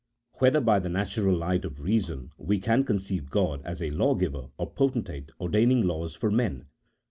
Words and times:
Whether 0.39 0.59
by 0.61 0.79
the 0.79 0.89
natural 0.89 1.37
light 1.37 1.63
of 1.63 1.83
reason 1.83 2.31
we 2.39 2.59
can 2.59 2.83
con 2.85 2.97
ceive 2.97 3.25
of 3.25 3.29
God 3.29 3.61
as 3.63 3.83
a 3.83 3.91
law 3.91 4.15
giver 4.15 4.47
or 4.57 4.71
potentate 4.71 5.29
ordaining 5.39 5.83
laws 5.83 6.15
for 6.15 6.31
men? 6.31 6.65